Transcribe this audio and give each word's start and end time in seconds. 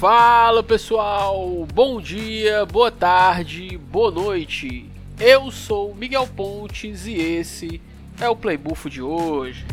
Fala 0.00 0.62
pessoal, 0.62 1.66
bom 1.74 2.00
dia, 2.00 2.64
boa 2.64 2.90
tarde, 2.90 3.76
boa 3.76 4.10
noite. 4.10 4.90
Eu 5.20 5.50
sou 5.50 5.94
Miguel 5.94 6.26
Pontes 6.26 7.04
e 7.04 7.12
esse 7.12 7.82
é 8.18 8.26
o 8.26 8.34
Playbuffo 8.34 8.88
de 8.88 9.02
hoje. 9.02 9.66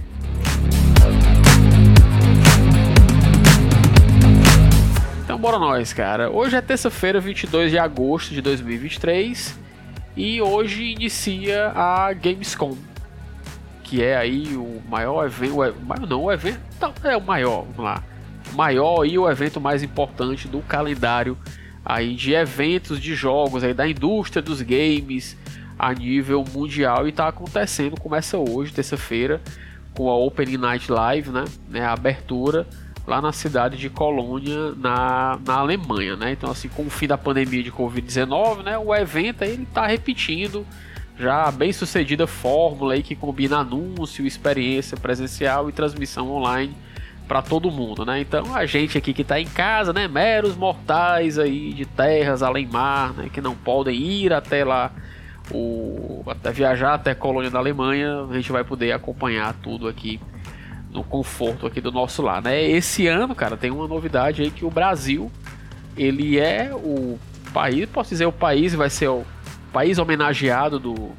Então 5.24 5.40
bora 5.40 5.58
nós, 5.58 5.94
cara. 5.94 6.30
Hoje 6.30 6.58
é 6.58 6.62
terça-feira, 6.62 7.22
22 7.22 7.72
de 7.72 7.80
agosto 7.80 8.34
de 8.34 8.42
2023 8.42 9.58
e 10.18 10.42
hoje 10.42 10.92
inicia 10.92 11.72
a 11.74 12.12
Gamescom, 12.12 12.76
que 13.82 14.04
é 14.04 14.18
aí 14.18 14.58
o 14.58 14.82
maior 14.90 15.26
evento, 15.26 15.62
o 15.62 16.06
não, 16.06 16.24
o 16.26 16.32
evento, 16.34 16.60
é 17.06 17.16
o 17.16 17.22
maior, 17.22 17.62
vamos 17.62 17.80
lá 17.80 18.04
maior 18.58 19.06
e 19.06 19.20
o 19.20 19.30
evento 19.30 19.62
mais 19.62 19.84
importante 19.84 20.48
do 20.48 20.62
calendário 20.62 21.38
aí 21.86 22.16
de 22.16 22.34
eventos 22.34 23.00
de 23.00 23.14
jogos 23.14 23.64
aí 23.64 23.74
da 23.74 23.88
indústria 23.88 24.42
dos 24.42 24.64
games 24.64 25.38
a 25.78 25.94
nível 25.94 26.44
mundial. 26.52 27.06
E 27.06 27.12
está 27.12 27.28
acontecendo, 27.28 28.00
começa 28.00 28.36
hoje, 28.36 28.74
terça-feira, 28.74 29.40
com 29.94 30.10
a 30.10 30.18
Opening 30.18 30.58
Night 30.58 30.92
Live, 30.92 31.30
né, 31.30 31.46
né, 31.70 31.86
a 31.86 31.94
abertura 31.94 32.68
lá 33.06 33.22
na 33.22 33.32
cidade 33.32 33.78
de 33.78 33.90
Colônia, 33.90 34.74
na, 34.76 35.40
na 35.46 35.54
Alemanha, 35.54 36.16
né? 36.18 36.32
Então 36.32 36.50
assim, 36.52 36.68
com 36.68 36.88
o 36.88 36.90
fim 36.90 37.08
da 37.08 37.18
pandemia 37.18 37.64
de 37.64 37.72
Covid-19, 37.72 38.64
né, 38.64 38.78
o 38.78 38.94
evento 38.94 39.44
aí, 39.44 39.52
ele 39.52 39.64
está 39.64 39.86
repetindo 39.86 40.66
já 41.18 41.50
bem 41.52 41.72
sucedida 41.72 42.28
fórmula 42.28 42.96
aí 42.96 43.04
que 43.04 43.16
combina 43.16 43.60
anúncio, 43.60 44.26
experiência 44.26 44.98
presencial 44.98 45.70
e 45.70 45.72
transmissão 45.72 46.30
online 46.32 46.76
para 47.28 47.42
todo 47.42 47.70
mundo, 47.70 48.06
né? 48.06 48.22
Então 48.22 48.56
a 48.56 48.66
gente 48.66 48.98
aqui 48.98 49.14
que 49.14 49.22
está 49.22 49.40
em 49.40 49.48
casa, 49.48 49.92
né, 49.92 50.08
meros 50.08 50.56
mortais 50.56 51.38
aí 51.38 51.74
de 51.74 51.86
terras 51.86 52.42
além 52.42 52.66
mar, 52.66 53.14
né, 53.14 53.30
que 53.32 53.42
não 53.42 53.56
podem 53.56 53.96
ir 53.96 54.32
até 54.32 54.64
lá 54.64 54.92
o 55.52 56.24
até 56.28 56.52
viajar 56.52 56.94
até 56.94 57.12
a 57.12 57.16
colônia 57.16 57.50
da 57.50 57.60
Alemanha, 57.60 58.26
a 58.30 58.34
gente 58.34 58.52
vai 58.52 58.64
poder 58.64 58.92
acompanhar 58.92 59.54
tudo 59.62 59.88
aqui 59.88 60.20
no 60.92 61.04
conforto 61.04 61.68
aqui 61.68 61.80
do 61.80 61.92
nosso 61.92 62.22
lar, 62.22 62.42
né? 62.42 62.62
Esse 62.62 63.08
ano, 63.08 63.36
cara, 63.36 63.56
tem 63.56 63.72
uma 63.72 63.88
novidade 63.88 64.42
aí 64.42 64.50
que 64.50 64.66
o 64.66 64.70
Brasil 64.70 65.32
ele 65.96 66.40
é 66.40 66.72
o 66.74 67.18
país, 67.54 67.90
posso 67.90 68.10
dizer 68.10 68.26
o 68.26 68.32
país 68.32 68.74
vai 68.74 68.90
ser 68.90 69.08
o 69.08 69.24
país 69.72 69.98
homenageado 69.98 70.80
do, 70.80 71.12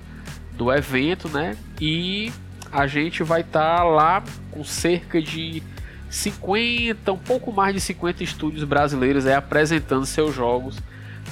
do 0.53 0.73
evento, 0.73 1.29
né? 1.29 1.57
E 1.81 2.33
a 2.71 2.87
gente 2.87 3.23
vai 3.23 3.41
estar 3.41 3.79
tá 3.79 3.85
lá 3.85 4.23
com 4.51 4.63
cerca 4.65 5.21
de 5.21 5.63
50, 6.11 7.13
um 7.13 7.19
pouco 7.19 7.53
mais 7.53 7.75
de 7.75 7.81
50 7.81 8.25
estúdios 8.25 8.65
brasileiros 8.65 9.27
aí 9.27 9.35
apresentando 9.35 10.07
seus 10.07 10.35
jogos 10.35 10.79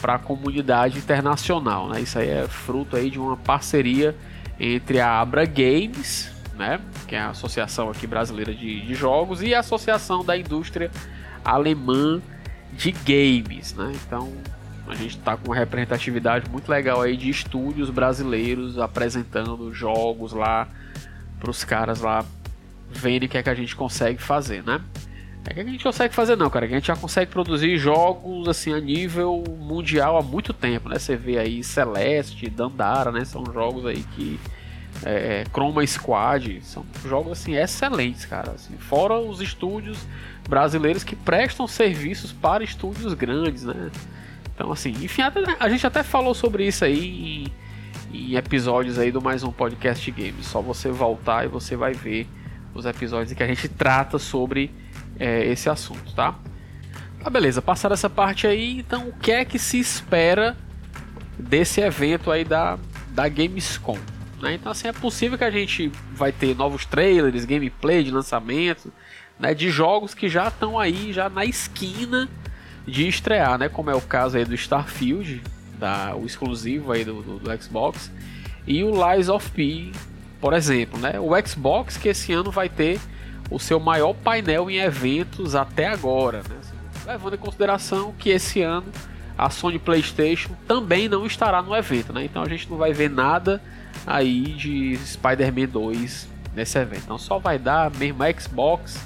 para 0.01 0.15
a 0.15 0.19
comunidade 0.19 0.99
internacional. 0.99 1.89
Né? 1.89 2.01
Isso 2.01 2.19
aí 2.19 2.29
é 2.29 2.47
fruto 2.47 2.97
aí 2.97 3.11
de 3.11 3.19
uma 3.19 3.37
parceria 3.37 4.15
entre 4.61 5.01
a 5.01 5.21
Abra 5.21 5.45
Games, 5.45 6.31
né? 6.57 6.81
que 7.07 7.15
é 7.15 7.21
a 7.21 7.31
associação 7.31 7.91
aqui 7.91 8.07
brasileira 8.07 8.55
de, 8.55 8.81
de 8.83 8.95
jogos, 8.95 9.43
e 9.43 9.55
a 9.55 9.61
Associação 9.61 10.25
da 10.25 10.37
Indústria 10.37 10.91
Alemã 11.45 12.21
de 12.73 12.93
Games. 12.93 13.75
Né? 13.75 13.93
Então 14.07 14.33
a 14.87 14.95
gente 14.95 15.17
está 15.17 15.37
com 15.37 15.49
uma 15.49 15.57
representatividade 15.57 16.49
muito 16.51 16.69
legal 16.69 17.01
aí 17.01 17.17
de 17.17 17.29
estúdios 17.29 17.91
brasileiros 17.91 18.79
apresentando 18.79 19.73
jogos 19.73 20.33
lá 20.33 20.69
para 21.41 21.51
os 21.51 21.65
caras 21.65 22.01
lá 22.01 22.25
vendo 22.91 23.25
o 23.25 23.29
que 23.29 23.39
é 23.39 23.42
que 23.42 23.51
a 23.51 23.55
gente 23.55 23.75
consegue 23.75 24.20
fazer, 24.23 24.62
né? 24.62 24.81
É 25.48 25.55
que 25.55 25.61
a 25.61 25.65
gente 25.65 25.83
consegue 25.83 26.12
fazer 26.12 26.37
não, 26.37 26.51
cara. 26.51 26.67
A 26.67 26.69
gente 26.69 26.89
já 26.89 26.97
consegue 26.97 27.31
produzir 27.31 27.79
jogos 27.79 28.48
assim 28.48 28.73
a 28.73 28.81
nível 28.81 29.45
mundial 29.61 30.17
há 30.17 30.23
muito 30.23 30.52
tempo, 30.52 30.89
né? 30.89 30.98
Você 30.98 31.14
vê 31.14 31.39
aí 31.39 31.63
Celeste, 31.63 32.51
Dandara, 32.51 33.13
né? 33.13 33.24
São 33.24 33.45
jogos 33.52 33.86
aí 33.86 34.02
que 34.14 34.41
é, 35.05 35.45
Chroma 35.52 35.86
Squad 35.86 36.61
são 36.63 36.85
jogos 37.05 37.33
assim 37.33 37.55
excelentes, 37.55 38.24
cara. 38.24 38.52
Assim, 38.52 38.77
fora 38.77 39.14
os 39.14 39.41
estúdios 39.41 39.98
brasileiros 40.48 41.05
que 41.05 41.14
prestam 41.14 41.67
serviços 41.68 42.33
para 42.33 42.64
estúdios 42.64 43.14
grandes, 43.14 43.63
né? 43.63 43.91
Então 44.53 44.73
assim, 44.73 44.91
enfim, 44.91 45.23
a 45.61 45.68
gente 45.68 45.86
até 45.86 46.03
falou 46.03 46.35
sobre 46.35 46.67
isso 46.67 46.85
aí 46.85 47.47
em, 48.13 48.18
em 48.18 48.35
episódios 48.35 48.98
aí 48.98 49.13
do 49.13 49.23
mais 49.23 49.45
um 49.45 49.53
podcast 49.53 50.11
games. 50.11 50.47
Só 50.47 50.61
você 50.61 50.91
voltar 50.91 51.45
e 51.45 51.48
você 51.48 51.77
vai 51.77 51.92
ver 51.92 52.27
os 52.77 52.87
episódios 52.87 53.33
em 53.33 53.35
que 53.35 53.42
a 53.42 53.47
gente 53.47 53.69
trata 53.69 54.19
sobre 54.19 54.70
é, 55.19 55.47
esse 55.47 55.69
assunto, 55.69 56.14
tá? 56.14 56.35
Tá, 57.23 57.31
beleza. 57.31 57.61
Passar 57.61 57.91
essa 57.92 58.09
parte 58.09 58.47
aí, 58.47 58.79
então 58.79 59.09
o 59.09 59.13
que 59.13 59.33
é 59.33 59.45
que 59.45 59.59
se 59.59 59.79
espera 59.79 60.57
desse 61.39 61.81
evento 61.81 62.31
aí 62.31 62.45
da, 62.45 62.79
da 63.11 63.29
Gamescom? 63.29 63.98
Né? 64.41 64.55
Então, 64.55 64.70
assim, 64.70 64.89
é 64.89 64.92
possível 64.92 65.36
que 65.36 65.45
a 65.45 65.51
gente 65.51 65.91
vai 66.13 66.31
ter 66.31 66.55
novos 66.55 66.85
trailers, 66.85 67.45
gameplay 67.45 68.05
de 68.05 68.11
lançamento, 68.11 68.92
né, 69.39 69.55
de 69.55 69.70
jogos 69.70 70.15
que 70.15 70.29
já 70.29 70.48
estão 70.48 70.79
aí, 70.79 71.13
já 71.13 71.29
na 71.29 71.45
esquina 71.45 72.29
de 72.86 73.09
estrear, 73.09 73.59
né? 73.59 73.69
Como 73.69 73.91
é 73.91 73.95
o 73.95 74.01
caso 74.01 74.36
aí 74.36 74.45
do 74.45 74.55
Starfield, 74.55 75.42
da, 75.79 76.15
o 76.15 76.25
exclusivo 76.25 76.92
aí 76.92 77.05
do, 77.05 77.23
do, 77.23 77.39
do 77.39 77.63
Xbox, 77.63 78.11
e 78.67 78.83
o 78.85 78.91
Lies 78.91 79.29
of 79.29 79.51
P, 79.51 79.91
por 80.46 80.55
exemplo, 80.55 80.96
né? 81.01 81.18
O 81.18 81.30
Xbox 81.45 81.96
que 81.96 82.08
esse 82.08 82.33
ano 82.33 82.52
vai 82.52 82.68
ter 82.68 83.01
o 83.51 83.58
seu 83.58 83.80
maior 83.80 84.14
painel 84.14 84.70
em 84.70 84.77
eventos 84.77 85.57
até 85.57 85.89
agora, 85.89 86.40
né? 86.48 86.57
levando 87.05 87.34
em 87.34 87.36
consideração 87.36 88.14
que 88.17 88.30
esse 88.30 88.62
ano 88.62 88.86
a 89.36 89.51
Sony 89.51 89.77
PlayStation 89.77 90.51
também 90.68 91.08
não 91.08 91.27
estará 91.27 91.61
no 91.61 91.74
evento, 91.74 92.12
né? 92.12 92.24
Então 92.24 92.45
a 92.45 92.48
gente 92.48 92.70
não 92.70 92.77
vai 92.77 92.92
ver 92.92 93.11
nada 93.11 93.61
aí 94.06 94.42
de 94.52 94.96
Spider-Man 94.98 95.67
2 95.67 96.29
nesse 96.55 96.79
evento. 96.79 97.02
Então 97.02 97.18
só 97.18 97.40
vai 97.40 97.58
dar 97.58 97.90
mesmo 97.90 98.23
Xbox 98.40 99.05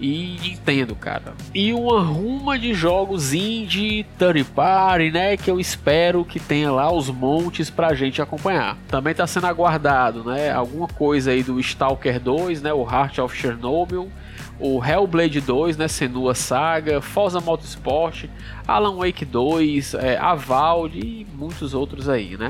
e 0.00 0.38
Nintendo, 0.40 0.94
cara. 0.94 1.34
E 1.54 1.72
uma 1.72 2.02
ruma 2.02 2.58
de 2.58 2.72
jogos 2.72 3.34
indie, 3.34 4.06
third 4.18 4.42
party, 4.44 5.10
né, 5.10 5.36
que 5.36 5.50
eu 5.50 5.60
espero 5.60 6.24
que 6.24 6.40
tenha 6.40 6.72
lá 6.72 6.90
os 6.90 7.10
montes 7.10 7.68
pra 7.68 7.94
gente 7.94 8.22
acompanhar. 8.22 8.78
Também 8.88 9.14
tá 9.14 9.26
sendo 9.26 9.46
aguardado, 9.46 10.24
né, 10.24 10.50
alguma 10.50 10.88
coisa 10.88 11.32
aí 11.32 11.42
do 11.42 11.60
Stalker 11.60 12.18
2, 12.18 12.62
né, 12.62 12.72
o 12.72 12.82
Heart 12.82 13.18
of 13.18 13.36
Chernobyl, 13.36 14.10
o 14.58 14.82
Hellblade 14.84 15.40
2, 15.40 15.76
né, 15.76 15.86
Senua 15.86 16.34
Saga, 16.34 17.00
Forza 17.00 17.40
Motorsport, 17.40 18.24
Alan 18.66 18.96
Wake 18.96 19.24
2, 19.24 19.94
é, 19.94 20.16
Avald 20.16 20.98
e 20.98 21.26
muitos 21.34 21.74
outros 21.74 22.08
aí, 22.08 22.36
né. 22.36 22.48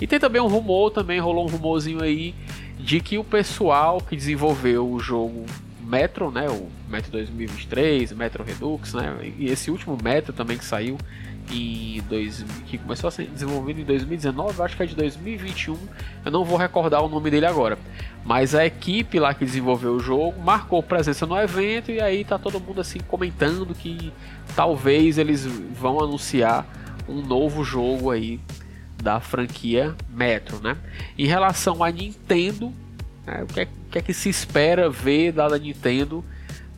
E 0.00 0.06
tem 0.06 0.18
também 0.18 0.40
um 0.40 0.48
rumor, 0.48 0.90
também 0.90 1.20
rolou 1.20 1.44
um 1.44 1.48
rumorzinho 1.48 2.02
aí 2.02 2.34
de 2.78 3.00
que 3.00 3.18
o 3.18 3.24
pessoal 3.24 4.00
que 4.00 4.14
desenvolveu 4.14 4.88
o 4.88 5.00
jogo 5.00 5.44
Metro, 5.88 6.30
né, 6.30 6.48
o 6.48 6.68
Metro 6.88 7.10
2023, 7.12 8.12
Metro 8.12 8.44
Redux, 8.44 8.92
né, 8.92 9.32
e 9.38 9.46
esse 9.46 9.70
último 9.70 9.96
Metro 10.02 10.32
também 10.32 10.58
que 10.58 10.64
saiu 10.64 10.98
em 11.50 12.02
dois, 12.02 12.44
que 12.66 12.76
começou 12.76 13.08
a 13.08 13.10
ser 13.10 13.26
desenvolvido 13.26 13.80
em 13.80 13.84
2019, 13.84 14.62
acho 14.62 14.76
que 14.76 14.82
é 14.82 14.86
de 14.86 14.94
2021, 14.94 15.78
eu 16.24 16.30
não 16.30 16.44
vou 16.44 16.58
recordar 16.58 17.02
o 17.02 17.08
nome 17.08 17.30
dele 17.30 17.46
agora. 17.46 17.78
Mas 18.24 18.54
a 18.54 18.66
equipe 18.66 19.18
lá 19.18 19.32
que 19.32 19.44
desenvolveu 19.44 19.94
o 19.94 20.00
jogo 20.00 20.38
marcou 20.38 20.82
presença 20.82 21.24
no 21.24 21.38
evento 21.38 21.90
e 21.90 22.00
aí 22.00 22.24
tá 22.24 22.38
todo 22.38 22.60
mundo 22.60 22.80
assim 22.80 22.98
comentando 23.00 23.74
que 23.74 24.12
talvez 24.54 25.16
eles 25.16 25.46
vão 25.46 26.00
anunciar 26.00 26.66
um 27.08 27.22
novo 27.22 27.64
jogo 27.64 28.10
aí 28.10 28.38
da 29.02 29.20
franquia 29.20 29.94
Metro, 30.10 30.60
né? 30.60 30.76
Em 31.16 31.26
relação 31.26 31.82
a 31.82 31.90
Nintendo, 31.90 32.72
né, 33.28 33.42
o 33.42 33.46
que 33.46 33.60
é 33.60 33.68
que 33.90 33.98
é 33.98 34.02
que 34.02 34.12
se 34.12 34.28
espera 34.28 34.88
ver 34.90 35.32
da 35.32 35.48
Nintendo 35.58 36.24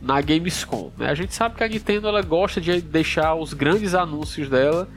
na 0.01 0.19
Gamescom. 0.21 0.91
Né? 0.97 1.09
A 1.09 1.15
gente 1.15 1.33
sabe 1.33 1.55
que 1.55 1.63
a 1.63 1.67
Nintendo 1.67 2.07
ela 2.07 2.21
gosta 2.21 2.59
de 2.59 2.81
deixar 2.81 3.35
os 3.35 3.53
grandes 3.53 3.93
anúncios 3.93 4.49
dela 4.49 4.87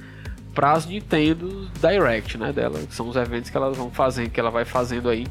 para 0.54 0.72
as 0.72 0.86
Nintendo 0.86 1.68
Direct, 1.80 2.38
né, 2.38 2.52
dela, 2.52 2.78
que 2.78 2.94
são 2.94 3.08
os 3.08 3.16
eventos 3.16 3.50
que 3.50 3.56
elas 3.56 3.76
vão 3.76 3.90
fazendo, 3.90 4.30
que 4.30 4.38
ela 4.38 4.50
vai 4.50 4.64
fazendo 4.64 5.08
aí 5.08 5.26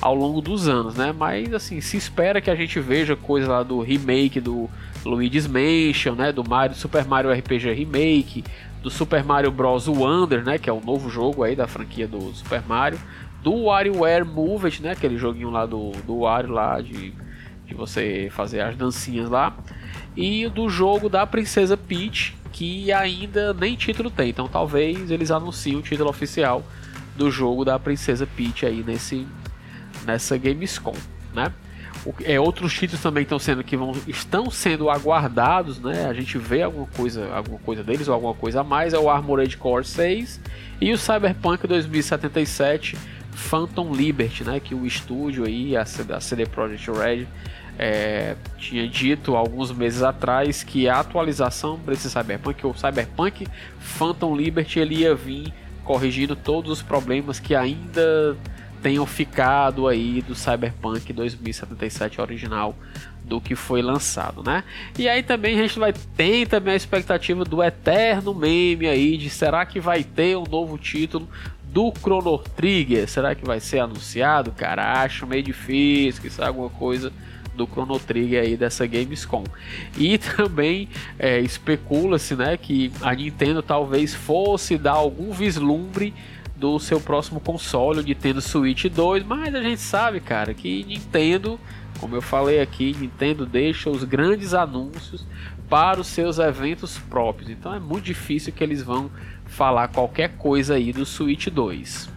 ao 0.00 0.14
longo 0.14 0.40
dos 0.40 0.66
anos, 0.66 0.96
né? 0.96 1.14
Mas 1.16 1.54
assim, 1.54 1.80
se 1.80 1.96
espera 1.96 2.40
que 2.40 2.50
a 2.50 2.56
gente 2.56 2.80
veja 2.80 3.14
coisa 3.14 3.48
lá 3.48 3.62
do 3.62 3.80
remake 3.80 4.40
do 4.40 4.68
Luigi's 5.04 5.46
Mansion, 5.46 6.16
né, 6.16 6.32
do 6.32 6.42
Mario 6.42 6.74
Super 6.74 7.04
Mario 7.04 7.32
RPG 7.32 7.72
Remake, 7.72 8.44
do 8.82 8.90
Super 8.90 9.22
Mario 9.22 9.52
Bros 9.52 9.86
Wonder, 9.86 10.44
né, 10.44 10.58
que 10.58 10.68
é 10.68 10.72
o 10.72 10.80
novo 10.80 11.08
jogo 11.08 11.44
aí 11.44 11.54
da 11.54 11.68
franquia 11.68 12.08
do 12.08 12.34
Super 12.34 12.62
Mario, 12.66 12.98
do 13.44 13.64
WarioWare 13.64 14.24
Move 14.24 14.80
né? 14.80 14.92
Aquele 14.92 15.18
joguinho 15.18 15.50
lá 15.50 15.66
do, 15.66 15.90
do 16.06 16.20
Wario 16.20 16.50
lá 16.50 16.80
de, 16.80 17.12
de 17.66 17.74
você 17.74 18.28
fazer 18.32 18.62
as 18.62 18.74
dancinhas 18.74 19.28
lá. 19.28 19.54
E 20.16 20.48
do 20.48 20.70
jogo 20.70 21.10
da 21.10 21.26
Princesa 21.26 21.76
Peach, 21.76 22.34
que 22.50 22.90
ainda 22.90 23.52
nem 23.52 23.76
título 23.76 24.10
tem. 24.10 24.30
Então 24.30 24.48
talvez 24.48 25.10
eles 25.10 25.30
anunciem 25.30 25.76
o 25.76 25.82
título 25.82 26.08
oficial 26.08 26.64
do 27.14 27.30
jogo 27.30 27.66
da 27.66 27.78
Princesa 27.78 28.26
Peach 28.26 28.64
aí 28.64 28.82
nesse 28.82 29.26
nessa 30.06 30.36
Gamescom, 30.36 30.96
né? 31.34 31.52
é, 32.24 32.38
outros 32.38 32.74
títulos 32.74 33.02
também 33.02 33.22
estão 33.22 33.38
sendo 33.38 33.64
que 33.64 33.76
vão, 33.76 33.92
estão 34.06 34.50
sendo 34.50 34.90
aguardados, 34.90 35.80
né? 35.80 36.06
A 36.06 36.12
gente 36.12 36.36
vê 36.36 36.62
alguma 36.62 36.86
coisa, 36.86 37.32
alguma 37.34 37.58
coisa 37.58 37.82
deles 37.82 38.08
ou 38.08 38.14
alguma 38.14 38.34
coisa 38.34 38.60
a 38.60 38.64
mais, 38.64 38.92
é 38.92 38.98
o 38.98 39.08
Armored 39.08 39.56
Core 39.56 39.84
6 39.84 40.40
e 40.80 40.92
o 40.92 40.98
Cyberpunk 40.98 41.66
2077 41.66 42.96
Phantom 43.34 43.92
Liberty, 43.92 44.44
né? 44.44 44.60
Que 44.60 44.74
o 44.74 44.86
estúdio 44.86 45.44
aí, 45.44 45.76
a 45.76 45.84
CD 45.84 46.46
Projekt 46.46 46.90
Red, 46.90 47.26
é, 47.78 48.36
tinha 48.56 48.86
dito 48.88 49.34
alguns 49.34 49.72
meses 49.72 50.02
atrás 50.02 50.62
que 50.62 50.88
a 50.88 51.00
atualização 51.00 51.78
para 51.78 51.92
esse 51.92 52.08
Cyberpunk, 52.08 52.64
o 52.66 52.74
Cyberpunk 52.74 53.46
Phantom 53.80 54.36
Liberty, 54.36 54.78
ele 54.78 54.96
ia 54.96 55.14
vir 55.14 55.52
corrigindo 55.82 56.34
todos 56.34 56.70
os 56.70 56.82
problemas 56.82 57.38
que 57.38 57.54
ainda 57.54 58.36
tenham 58.80 59.06
ficado 59.06 59.88
aí 59.88 60.22
do 60.22 60.34
Cyberpunk 60.34 61.12
2077 61.12 62.20
original 62.20 62.76
do 63.24 63.40
que 63.40 63.54
foi 63.54 63.80
lançado, 63.80 64.42
né? 64.42 64.62
E 64.98 65.08
aí 65.08 65.22
também 65.22 65.58
a 65.58 65.62
gente 65.62 65.78
vai 65.78 65.94
ter 66.16 66.46
também 66.46 66.74
a 66.74 66.76
expectativa 66.76 67.44
do 67.44 67.62
eterno 67.62 68.34
meme 68.34 68.86
aí 68.86 69.16
de 69.16 69.30
será 69.30 69.64
que 69.64 69.80
vai 69.80 70.04
ter 70.04 70.36
um 70.36 70.44
novo 70.44 70.76
título 70.76 71.26
do 71.74 71.92
Chrono 71.98 72.38
Trigger? 72.38 73.08
Será 73.08 73.34
que 73.34 73.44
vai 73.44 73.58
ser 73.58 73.80
anunciado? 73.80 74.52
Cara, 74.52 75.02
acho 75.02 75.26
meio 75.26 75.42
difícil 75.42 76.22
que 76.22 76.30
saia 76.30 76.46
alguma 76.46 76.70
coisa 76.70 77.12
do 77.56 77.66
Chrono 77.66 77.98
Trigger 77.98 78.44
aí 78.44 78.56
dessa 78.56 78.86
Gamescom. 78.86 79.42
E 79.98 80.16
também 80.36 80.88
é, 81.18 81.40
especula-se, 81.40 82.36
né, 82.36 82.56
que 82.56 82.92
a 83.02 83.12
Nintendo 83.12 83.60
talvez 83.60 84.14
fosse 84.14 84.78
dar 84.78 84.92
algum 84.92 85.32
vislumbre 85.32 86.14
do 86.54 86.78
seu 86.78 87.00
próximo 87.00 87.40
console, 87.40 87.98
o 87.98 88.02
Nintendo 88.04 88.40
Switch 88.40 88.84
2, 88.84 89.24
mas 89.24 89.52
a 89.52 89.60
gente 89.60 89.80
sabe, 89.80 90.20
cara, 90.20 90.54
que 90.54 90.84
Nintendo, 90.84 91.58
como 91.98 92.14
eu 92.14 92.22
falei 92.22 92.60
aqui, 92.60 92.94
Nintendo 92.96 93.44
deixa 93.44 93.90
os 93.90 94.04
grandes 94.04 94.54
anúncios 94.54 95.26
para 95.74 96.00
os 96.00 96.06
seus 96.06 96.38
eventos 96.38 96.98
próprios. 96.98 97.50
Então 97.50 97.74
é 97.74 97.80
muito 97.80 98.04
difícil 98.04 98.52
que 98.52 98.62
eles 98.62 98.80
vão 98.80 99.10
falar 99.44 99.88
qualquer 99.88 100.36
coisa 100.36 100.74
aí 100.74 100.92
do 100.92 101.04
Switch 101.04 101.48
2. 101.48 102.08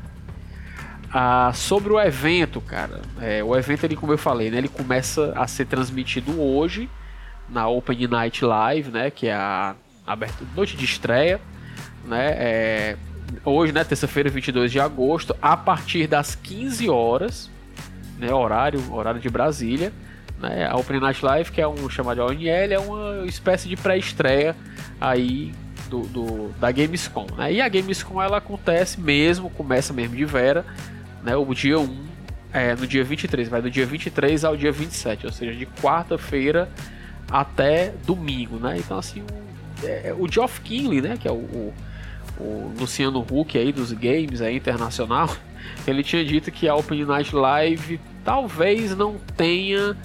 Ah, 1.12 1.52
sobre 1.56 1.92
o 1.92 2.00
evento, 2.00 2.62
cara, 2.62 3.02
é, 3.20 3.44
o 3.44 3.58
evento 3.58 3.84
ele, 3.84 3.96
como 3.96 4.14
eu 4.14 4.18
falei, 4.20 4.52
né, 4.52 4.60
ele 4.60 4.68
começa 4.68 5.34
a 5.36 5.48
ser 5.48 5.66
transmitido 5.66 6.40
hoje 6.40 6.88
na 7.50 7.68
Open 7.68 8.08
Night 8.08 8.46
Live, 8.46 8.92
né, 8.92 9.10
que 9.10 9.26
é 9.26 9.34
a 9.34 9.76
noite 10.56 10.78
de 10.78 10.86
estreia, 10.86 11.42
né, 12.06 12.36
é, 12.38 12.98
hoje, 13.44 13.74
né, 13.74 13.84
terça-feira, 13.84 14.30
22 14.30 14.72
de 14.72 14.80
agosto, 14.80 15.36
a 15.42 15.58
partir 15.58 16.06
das 16.06 16.36
15 16.36 16.90
horas, 16.90 17.50
né, 18.20 18.32
horário, 18.32 18.94
horário 18.94 19.20
de 19.20 19.32
Brasília, 19.32 19.92
né, 20.40 20.68
a 20.68 20.76
Open 20.76 21.00
Night 21.00 21.24
Live, 21.24 21.52
que 21.52 21.62
é 21.62 21.68
um 21.68 21.90
chamado 21.90 22.22
ONL, 22.22 22.74
é 22.74 22.80
uma 22.80 23.26
espécie 23.26 23.68
de 23.68 23.76
pré-estreia 23.76 24.56
aí 25.00 25.54
do, 25.90 26.02
do, 26.02 26.50
da 26.60 26.72
Gamescom, 26.72 27.28
né, 27.38 27.54
e 27.54 27.62
a 27.62 27.68
Gamescom 27.68 28.22
ela 28.22 28.38
acontece 28.38 29.00
mesmo, 29.00 29.50
começa 29.50 29.94
mesmo 29.94 30.16
de 30.16 30.26
vera, 30.26 30.66
né, 31.24 31.36
o 31.36 31.54
dia 31.54 31.80
1, 31.80 32.06
é, 32.54 32.76
no 32.76 32.86
dia 32.88 33.04
23, 33.04 33.50
vai 33.50 33.62
do 33.62 33.70
dia 33.70 33.86
23 33.86 34.44
ao 34.44 34.56
dia 34.56 34.72
27, 34.72 35.26
ou 35.26 35.32
seja, 35.32 35.54
de 35.54 35.66
quarta-feira 35.66 36.70
até 37.30 37.94
domingo, 38.06 38.58
né, 38.58 38.78
então 38.78 38.98
assim, 38.98 39.22
o, 39.22 39.86
é, 39.86 40.14
o 40.18 40.30
Geoff 40.30 40.62
Kinley, 40.62 41.02
né, 41.02 41.18
que 41.20 41.28
é 41.28 41.32
o, 41.32 41.36
o 41.36 41.74
o 42.40 42.72
Luciano 42.80 43.26
Huck 43.30 43.58
aí 43.58 43.72
dos 43.72 43.92
games 43.92 44.42
aí 44.42 44.56
internacional, 44.56 45.30
ele 45.88 46.04
tinha 46.04 46.24
dito 46.24 46.52
que 46.52 46.68
a 46.68 46.76
Open 46.76 47.04
Night 47.06 47.36
Live 47.36 48.00
talvez 48.24 48.96
não 48.96 49.18
tenha 49.36 49.96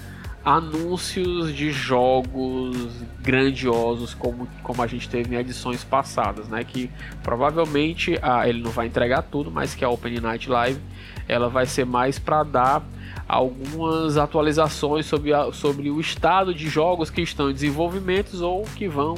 anúncios 0.43 1.55
de 1.55 1.71
jogos 1.71 2.75
grandiosos 3.21 4.13
como, 4.13 4.47
como 4.61 4.81
a 4.81 4.87
gente 4.87 5.07
teve 5.07 5.33
em 5.33 5.39
edições 5.39 5.83
passadas, 5.83 6.49
né? 6.49 6.63
Que 6.63 6.89
provavelmente 7.21 8.19
ah, 8.21 8.47
ele 8.47 8.61
não 8.61 8.71
vai 8.71 8.87
entregar 8.87 9.21
tudo, 9.23 9.49
mas 9.49 9.73
que 9.73 9.85
a 9.85 9.89
Open 9.89 10.19
Night 10.19 10.49
Live 10.49 10.79
ela 11.27 11.47
vai 11.47 11.65
ser 11.65 11.85
mais 11.85 12.19
para 12.19 12.43
dar 12.43 12.83
algumas 13.27 14.17
atualizações 14.17 15.05
sobre, 15.05 15.33
a, 15.33 15.51
sobre 15.53 15.89
o 15.89 15.99
estado 16.01 16.53
de 16.53 16.67
jogos 16.67 17.09
que 17.09 17.21
estão 17.21 17.49
em 17.49 17.53
desenvolvimento 17.53 18.33
ou 18.43 18.63
que 18.63 18.87
vão 18.87 19.15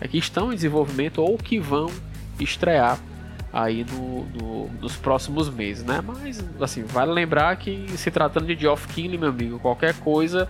é, 0.00 0.08
que 0.08 0.18
estão 0.18 0.52
em 0.52 0.56
desenvolvimento 0.56 1.22
ou 1.22 1.38
que 1.38 1.60
vão 1.60 1.90
estrear 2.40 2.98
aí 3.56 3.86
no, 3.90 4.26
no, 4.26 4.70
nos 4.82 4.96
próximos 4.96 5.48
meses, 5.48 5.82
né? 5.82 6.02
Mas, 6.04 6.44
assim, 6.60 6.82
vale 6.82 7.10
lembrar 7.10 7.56
que 7.56 7.86
se 7.96 8.10
tratando 8.10 8.46
de 8.46 8.54
Geoff 8.54 8.86
Keighley, 8.88 9.16
meu 9.16 9.30
amigo, 9.30 9.58
qualquer 9.58 9.94
coisa 9.94 10.46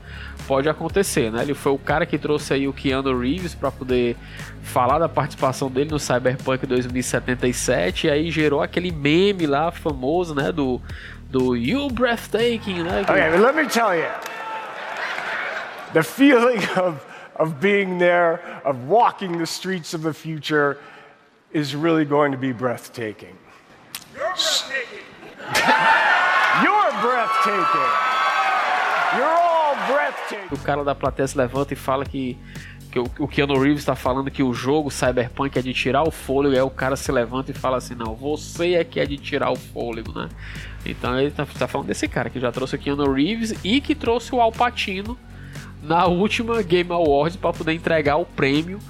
pode 0.48 0.68
acontecer, 0.68 1.30
né? 1.30 1.42
Ele 1.42 1.54
foi 1.54 1.70
o 1.70 1.78
cara 1.78 2.04
que 2.04 2.18
trouxe 2.18 2.52
aí 2.52 2.66
o 2.66 2.72
Keanu 2.72 3.16
Reeves 3.16 3.54
para 3.54 3.70
poder 3.70 4.16
falar 4.60 4.98
da 4.98 5.08
participação 5.08 5.70
dele 5.70 5.90
no 5.90 6.00
Cyberpunk 6.00 6.66
2077 6.66 8.08
e 8.08 8.10
aí 8.10 8.28
gerou 8.28 8.60
aquele 8.60 8.90
meme 8.90 9.46
lá 9.46 9.70
famoso, 9.70 10.34
né? 10.34 10.50
Do, 10.50 10.82
do 11.30 11.54
You 11.54 11.88
Breathtaking, 11.88 12.82
né? 12.82 13.04
Que... 13.04 13.12
Okay, 13.12 13.38
let 13.38 13.54
me 13.54 13.68
tell 13.68 13.94
you. 13.94 14.10
The 15.92 16.02
feeling 16.02 16.58
of, 16.76 16.98
of 17.38 17.54
being 17.60 17.98
there, 17.98 18.40
of 18.64 18.76
walking 18.88 19.38
the 19.38 19.46
streets 19.46 19.94
of 19.94 20.02
the 20.02 20.12
future... 20.12 20.76
is 21.52 21.74
really 21.74 22.04
going 22.04 22.32
to 22.32 22.38
be 22.38 22.52
breathtaking. 22.52 23.36
You're 24.14 24.34
breathtaking. 24.34 25.04
You're 26.62 26.92
breathtaking. 27.00 27.90
You're 29.16 29.26
all 29.26 29.76
breathtaking. 29.86 30.48
O 30.50 30.58
cara 30.58 30.84
da 30.84 30.94
plateia 30.94 31.26
se 31.26 31.36
levanta 31.36 31.72
e 31.74 31.76
fala 31.76 32.04
que, 32.04 32.36
que 32.90 32.98
o, 32.98 33.28
Keanu 33.28 33.58
Reeves 33.58 33.80
está 33.80 33.94
falando 33.94 34.30
que 34.30 34.42
o 34.42 34.52
jogo 34.52 34.90
Cyberpunk 34.90 35.58
é 35.58 35.62
de 35.62 35.72
tirar 35.72 36.02
o 36.02 36.10
fôlego, 36.10 36.54
e 36.54 36.58
aí 36.58 36.62
o 36.62 36.70
cara 36.70 36.96
se 36.96 37.10
levanta 37.12 37.50
e 37.50 37.54
fala 37.54 37.76
assim: 37.76 37.94
Não, 37.94 38.14
você 38.14 38.74
é 38.74 38.84
que 38.84 38.98
é 38.98 39.06
de 39.06 39.16
tirar 39.16 39.50
o 39.50 39.56
fôlego, 39.56 40.12
né? 40.18 40.28
Então 40.84 41.18
ele 41.18 41.28
está 41.28 41.46
tá 41.46 41.68
falando 41.68 41.88
desse 41.88 42.08
cara 42.08 42.30
que 42.30 42.40
já 42.40 42.50
trouxe 42.50 42.76
o 42.76 42.78
Keanu 42.78 43.12
Reeves 43.12 43.54
e 43.62 43.80
que 43.80 43.94
trouxe 43.94 44.34
o 44.34 44.40
Al 44.40 44.52
Pacino 44.52 45.18
na 45.82 46.06
última 46.06 46.62
Game 46.62 46.90
Awards 46.90 47.36
para 47.36 47.52
poder 47.52 47.72
entregar 47.72 48.16
o 48.16 48.24
prêmio 48.24 48.80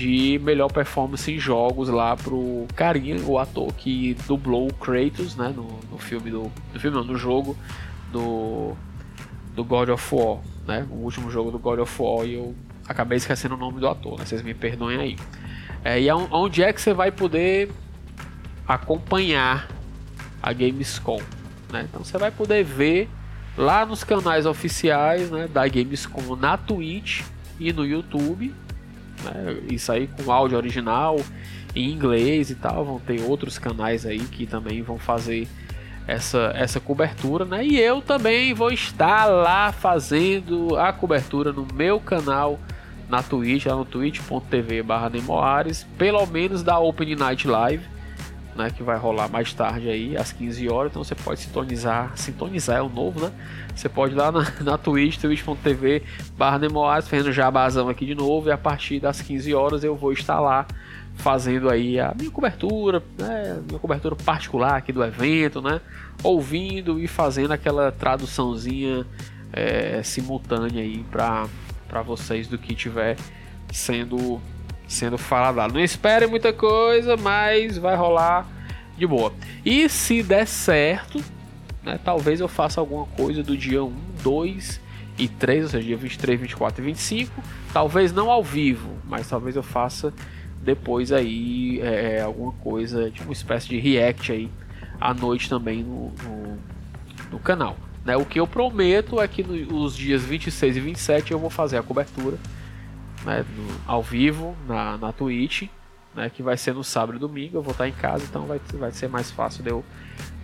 de 0.00 0.40
melhor 0.42 0.72
performance 0.72 1.30
em 1.30 1.38
jogos 1.38 1.90
lá 1.90 2.16
pro 2.16 2.66
carinha, 2.74 3.20
o 3.26 3.38
ator 3.38 3.70
que 3.74 4.16
dublou 4.26 4.66
o 4.66 4.72
Kratos, 4.72 5.36
né, 5.36 5.52
no, 5.54 5.78
no 5.90 5.98
filme 5.98 6.30
do, 6.30 6.50
no 6.72 6.80
filme 6.80 6.96
não, 6.96 7.04
no 7.04 7.18
jogo 7.18 7.54
do 8.10 8.74
do 9.54 9.62
God 9.62 9.90
of 9.90 10.14
War, 10.14 10.38
né, 10.66 10.86
o 10.90 10.94
último 10.94 11.30
jogo 11.30 11.50
do 11.50 11.58
God 11.58 11.80
of 11.80 12.02
War 12.02 12.24
e 12.24 12.34
eu 12.34 12.54
acabei 12.88 13.18
esquecendo 13.18 13.56
o 13.56 13.58
nome 13.58 13.78
do 13.78 13.86
ator, 13.86 14.18
né, 14.18 14.24
vocês 14.24 14.40
me 14.40 14.54
perdoem 14.54 14.98
aí. 14.98 15.16
É, 15.84 16.00
e 16.00 16.10
onde 16.10 16.62
é 16.62 16.72
que 16.72 16.80
você 16.80 16.94
vai 16.94 17.12
poder 17.12 17.70
acompanhar 18.66 19.68
a 20.42 20.52
Gamescom, 20.52 21.20
né? 21.70 21.86
Então 21.88 22.02
você 22.02 22.16
vai 22.16 22.30
poder 22.30 22.64
ver 22.64 23.08
lá 23.56 23.84
nos 23.84 24.02
canais 24.02 24.46
oficiais, 24.46 25.30
né, 25.30 25.46
da 25.46 25.66
Gamescom 25.68 26.36
na 26.36 26.56
Twitch 26.56 27.22
e 27.58 27.72
no 27.72 27.84
YouTube, 27.84 28.54
né? 29.24 29.56
Isso 29.70 29.90
aí 29.90 30.06
com 30.08 30.30
áudio 30.30 30.56
original 30.56 31.18
em 31.74 31.90
inglês 31.90 32.50
e 32.50 32.54
tal. 32.54 32.84
Vão 32.84 33.00
ter 33.00 33.22
outros 33.22 33.58
canais 33.58 34.06
aí 34.06 34.20
que 34.20 34.46
também 34.46 34.82
vão 34.82 34.98
fazer 34.98 35.48
essa, 36.06 36.52
essa 36.54 36.80
cobertura, 36.80 37.44
né? 37.44 37.64
E 37.64 37.78
eu 37.78 38.00
também 38.02 38.52
vou 38.52 38.72
estar 38.72 39.26
lá 39.26 39.72
fazendo 39.72 40.76
a 40.76 40.92
cobertura 40.92 41.52
no 41.52 41.66
meu 41.72 42.00
canal 42.00 42.58
na 43.08 43.22
Twitch, 43.22 43.66
lá 43.66 43.74
no 43.74 43.84
twitch.tv 43.84 44.82
barra 44.82 45.10
pelo 45.98 46.26
menos 46.26 46.62
da 46.62 46.78
Open 46.78 47.16
Night 47.16 47.46
Live 47.46 47.84
né, 48.54 48.70
que 48.70 48.82
vai 48.82 48.98
rolar 48.98 49.28
mais 49.28 49.52
tarde 49.52 49.88
aí, 49.88 50.16
às 50.16 50.32
15 50.32 50.68
horas, 50.68 50.90
então 50.90 51.04
você 51.04 51.14
pode 51.14 51.40
sintonizar, 51.40 52.12
sintonizar 52.16 52.78
é 52.78 52.82
o 52.82 52.88
novo, 52.88 53.20
né? 53.20 53.32
Você 53.74 53.88
pode 53.88 54.14
ir 54.14 54.16
lá 54.16 54.32
na, 54.32 54.44
na 54.62 54.78
Twitch, 54.78 55.18
twitch.tv 55.18 56.02
barra 56.36 56.58
Nemoares, 56.58 57.08
fazendo 57.08 57.32
jabazão 57.32 57.88
aqui 57.88 58.04
de 58.04 58.14
novo, 58.14 58.48
e 58.48 58.52
a 58.52 58.58
partir 58.58 59.00
das 59.00 59.20
15 59.20 59.54
horas 59.54 59.84
eu 59.84 59.96
vou 59.96 60.12
estar 60.12 60.40
lá 60.40 60.66
fazendo 61.14 61.68
aí 61.68 62.00
a 62.00 62.14
minha 62.18 62.30
cobertura, 62.30 63.02
né, 63.18 63.60
minha 63.66 63.78
cobertura 63.78 64.16
particular 64.16 64.76
aqui 64.76 64.92
do 64.92 65.04
evento, 65.04 65.60
né? 65.60 65.80
Ouvindo 66.22 66.98
e 66.98 67.06
fazendo 67.06 67.52
aquela 67.52 67.92
traduçãozinha 67.92 69.06
é, 69.52 70.02
simultânea 70.02 70.82
aí 70.82 71.04
para 71.10 72.02
vocês 72.02 72.46
do 72.46 72.58
que 72.58 72.74
tiver 72.74 73.16
sendo 73.72 74.40
sendo 74.90 75.16
falado 75.16 75.72
Não 75.72 75.80
espere 75.80 76.26
muita 76.26 76.52
coisa, 76.52 77.16
mas 77.16 77.78
vai 77.78 77.96
rolar 77.96 78.46
de 78.98 79.06
boa. 79.06 79.32
E 79.64 79.88
se 79.88 80.20
der 80.22 80.46
certo, 80.46 81.22
né, 81.82 81.98
talvez 82.04 82.40
eu 82.40 82.48
faça 82.48 82.80
alguma 82.80 83.06
coisa 83.06 83.42
do 83.42 83.56
dia 83.56 83.82
1, 83.82 83.94
2 84.22 84.80
e 85.16 85.28
3, 85.28 85.62
ou 85.62 85.70
seja, 85.70 85.86
dia 85.86 85.96
23, 85.96 86.40
24 86.40 86.82
e 86.82 86.84
25. 86.86 87.42
Talvez 87.72 88.12
não 88.12 88.30
ao 88.30 88.42
vivo, 88.42 88.90
mas 89.04 89.28
talvez 89.28 89.54
eu 89.54 89.62
faça 89.62 90.12
depois 90.60 91.12
aí 91.12 91.80
é, 91.80 92.16
é 92.16 92.22
alguma 92.22 92.52
coisa, 92.52 93.10
tipo 93.10 93.26
uma 93.26 93.32
espécie 93.32 93.68
de 93.68 93.78
react 93.78 94.32
aí 94.32 94.50
à 95.00 95.14
noite 95.14 95.48
também 95.48 95.84
no, 95.84 96.12
no, 96.24 96.58
no 97.30 97.38
canal. 97.38 97.76
Né? 98.04 98.16
O 98.16 98.24
que 98.24 98.40
eu 98.40 98.46
prometo 98.46 99.20
é 99.20 99.28
que 99.28 99.42
nos 99.42 99.96
dias 99.96 100.22
26 100.22 100.76
e 100.76 100.80
27 100.80 101.32
eu 101.32 101.38
vou 101.38 101.48
fazer 101.48 101.78
a 101.78 101.82
cobertura 101.82 102.36
né, 103.24 103.44
no, 103.56 103.66
ao 103.86 104.02
vivo 104.02 104.56
na, 104.66 104.96
na 104.96 105.12
Twitch, 105.12 105.68
né, 106.14 106.30
que 106.30 106.42
vai 106.42 106.56
ser 106.56 106.74
no 106.74 106.82
sábado 106.84 107.16
e 107.16 107.18
domingo. 107.18 107.58
Eu 107.58 107.62
vou 107.62 107.72
estar 107.72 107.88
em 107.88 107.92
casa, 107.92 108.24
então 108.24 108.46
vai, 108.46 108.60
vai 108.74 108.92
ser 108.92 109.08
mais 109.08 109.30
fácil 109.30 109.62
de 109.62 109.70
eu, 109.70 109.84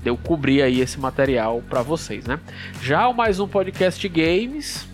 de 0.03 0.09
eu 0.09 0.17
cobrir 0.17 0.63
aí 0.63 0.81
esse 0.81 0.99
material 0.99 1.63
para 1.69 1.83
vocês. 1.83 2.27
Né? 2.27 2.39
Já 2.83 3.09
o 3.09 3.15
mais 3.15 3.41
um 3.41 3.49
podcast 3.49 4.07
games, 4.09 4.87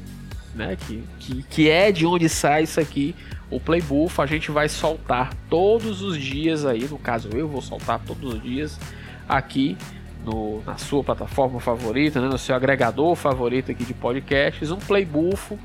né, 0.54 0.76
que, 0.76 1.02
que, 1.18 1.42
que 1.44 1.70
é 1.70 1.92
de 1.92 2.06
onde 2.06 2.28
sai 2.28 2.64
isso 2.64 2.80
aqui, 2.80 3.14
o 3.50 3.60
Playbuff, 3.60 4.20
a 4.20 4.26
gente 4.26 4.50
vai 4.50 4.68
soltar 4.68 5.34
todos 5.50 6.00
os 6.00 6.16
dias 6.16 6.64
aí, 6.64 6.88
no 6.88 6.98
caso 6.98 7.28
eu 7.34 7.46
vou 7.46 7.60
soltar 7.60 8.00
todos 8.00 8.34
os 8.34 8.42
dias 8.42 8.80
aqui 9.28 9.76
no, 10.24 10.62
na 10.64 10.78
sua 10.78 11.04
plataforma 11.04 11.60
favorita, 11.60 12.20
né, 12.20 12.28
no 12.28 12.38
seu 12.38 12.54
agregador 12.54 13.14
favorito 13.14 13.70
aqui 13.70 13.84
de 13.84 13.92
podcasts, 13.92 14.70
um 14.70 14.78
playbuff 14.78 15.58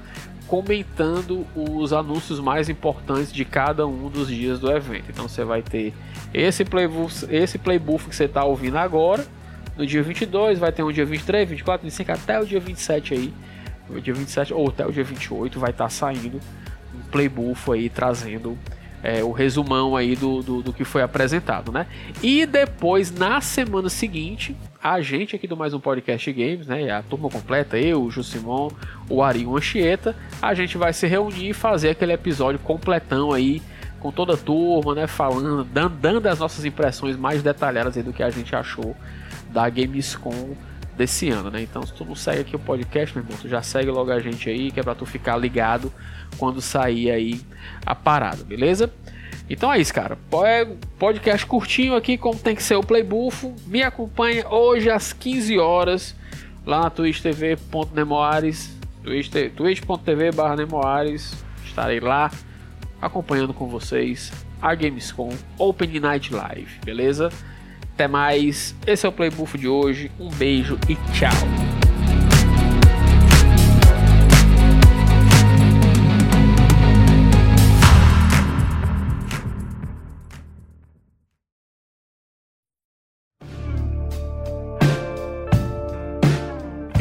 comentando 0.48 1.46
os 1.56 1.92
anúncios 1.92 2.40
mais 2.40 2.70
importantes 2.70 3.32
de 3.32 3.44
cada 3.44 3.86
um 3.86 4.10
dos 4.10 4.30
dias 4.30 4.60
do 4.60 4.72
evento. 4.72 5.06
Então 5.10 5.28
você 5.28 5.44
vai 5.44 5.62
ter 5.62 5.94
esse 6.34 6.64
playbuff, 6.64 7.28
esse 7.30 7.58
playbuff 7.58 8.08
que 8.10 8.16
você 8.16 8.26
está 8.26 8.44
ouvindo 8.44 8.78
agora, 8.78 9.26
no 9.78 9.86
dia 9.86 10.02
22, 10.02 10.58
vai 10.58 10.72
ter 10.72 10.84
um 10.84 10.92
dia 10.92 11.06
23, 11.06 11.50
24, 11.50 11.84
25, 11.86 12.12
até 12.12 12.40
o 12.40 12.46
dia 12.46 12.60
27 12.60 13.14
aí, 13.14 13.34
dia 14.02 14.14
27 14.14 14.54
ou 14.54 14.70
até 14.70 14.86
o 14.86 14.92
dia 14.92 15.04
28 15.04 15.60
vai 15.60 15.72
estar 15.72 15.86
tá 15.86 15.90
saindo 15.90 16.40
um 16.96 17.10
playbuff 17.12 17.72
aí 17.72 17.90
trazendo 17.90 18.58
é, 19.04 19.24
o 19.24 19.32
resumão 19.32 19.96
aí 19.96 20.16
do, 20.16 20.42
do, 20.42 20.62
do, 20.64 20.74
que 20.74 20.84
foi 20.84 21.02
apresentado, 21.02 21.72
né? 21.72 21.86
E 22.22 22.46
depois, 22.46 23.12
na 23.12 23.40
semana 23.42 23.90
seguinte, 23.90 24.56
a 24.92 25.02
gente 25.02 25.36
aqui 25.36 25.48
do 25.48 25.58
Mais 25.58 25.74
Um 25.74 25.80
Podcast 25.80 26.32
Games, 26.32 26.68
né? 26.68 26.90
A 26.90 27.02
turma 27.02 27.30
completa, 27.30 27.78
eu, 27.78 28.04
o 28.04 28.12
Jusimon, 28.12 28.70
o 29.10 29.22
Ari 29.22 29.42
e 29.42 29.46
o 29.46 29.58
Anchieta, 29.58 30.16
a 30.42 30.54
gente 30.54 30.78
vai 30.78 30.94
se 30.94 31.06
reunir 31.08 31.50
e 31.50 31.54
fazer 31.54 31.90
aquele 31.90 32.14
episódio 32.14 32.60
completão 32.60 33.34
aí, 33.34 33.62
com 34.00 34.12
toda 34.12 34.36
a 34.36 34.38
turma, 34.38 34.96
né? 34.96 35.06
Falando, 35.06 35.64
dando, 35.66 36.28
as 36.28 36.40
nossas 36.40 36.64
impressões 36.64 37.18
mais 37.18 37.44
detalhadas 37.44 37.96
do 37.98 38.14
que 38.14 38.24
a 38.24 38.30
gente 38.30 38.56
achou 38.56 38.96
da 39.52 39.70
Gamescom 39.70 40.56
desse 40.96 41.30
ano, 41.30 41.52
né? 41.52 41.62
Então, 41.62 41.86
se 41.86 41.94
tu 41.94 42.06
não 42.06 42.16
segue 42.16 42.42
aqui 42.42 42.56
o 42.56 42.60
podcast, 42.60 43.14
meu 43.14 43.26
irmão, 43.26 43.38
tu 43.42 43.50
já 43.50 43.62
segue 43.62 43.92
logo 43.92 44.12
a 44.12 44.20
gente 44.20 44.50
aí, 44.50 44.72
que 44.72 44.80
é 44.80 44.84
pra 44.84 44.96
tu 44.96 45.06
ficar 45.06 45.36
ligado 45.36 45.92
quando 46.38 46.62
sair 46.62 47.12
aí 47.12 47.42
a 47.86 47.94
parada, 47.94 48.44
beleza? 48.44 48.92
Então 49.50 49.72
é 49.72 49.80
isso, 49.80 49.94
cara. 49.94 50.18
É 50.46 50.66
podcast 51.00 51.46
curtinho 51.46 51.96
aqui, 51.96 52.18
como 52.18 52.38
tem 52.38 52.56
que 52.56 52.64
ser 52.64 52.76
o 52.76 52.84
Playbufo. 52.84 53.56
Me 53.66 53.82
acompanha 53.82 54.48
hoje 54.50 54.90
às 54.90 55.14
15 55.14 55.58
horas 55.58 56.16
lá 56.66 56.82
na 56.82 56.90
twitch.tv.nemoares, 56.90 58.70
twitch.tv 59.56 60.32
Nemoares. 60.58 61.34
Estarei 61.66 62.00
lá 62.00 62.30
acompanhando 63.02 63.54
com 63.54 63.68
vocês 63.68 64.32
a 64.62 64.74
Gamescom 64.76 65.34
Open 65.58 66.00
Night 66.00 66.34
Live, 66.34 66.80
beleza? 66.84 67.30
Até 67.94 68.08
mais. 68.08 68.76
Esse 68.86 69.06
é 69.06 69.10
o 69.10 69.12
Playbuff 69.12 69.58
de 69.58 69.68
hoje. 69.68 70.12
Um 70.20 70.30
beijo 70.30 70.78
e 70.90 70.96
tchau. 71.14 71.67